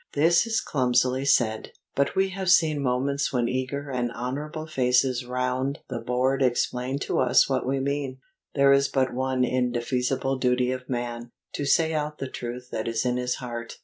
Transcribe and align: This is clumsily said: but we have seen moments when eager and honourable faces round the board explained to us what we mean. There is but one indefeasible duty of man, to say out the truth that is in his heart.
This 0.13 0.47
is 0.47 0.61
clumsily 0.61 1.25
said: 1.25 1.73
but 1.95 2.15
we 2.15 2.29
have 2.29 2.49
seen 2.49 2.81
moments 2.81 3.31
when 3.31 3.47
eager 3.47 3.91
and 3.91 4.11
honourable 4.13 4.65
faces 4.65 5.23
round 5.27 5.77
the 5.89 5.99
board 5.99 6.41
explained 6.41 7.01
to 7.01 7.19
us 7.19 7.47
what 7.47 7.67
we 7.67 7.79
mean. 7.79 8.17
There 8.55 8.71
is 8.73 8.87
but 8.87 9.13
one 9.13 9.43
indefeasible 9.43 10.39
duty 10.39 10.71
of 10.71 10.89
man, 10.89 11.29
to 11.53 11.65
say 11.65 11.93
out 11.93 12.17
the 12.17 12.27
truth 12.31 12.69
that 12.71 12.87
is 12.87 13.05
in 13.05 13.17
his 13.17 13.35
heart. 13.35 13.77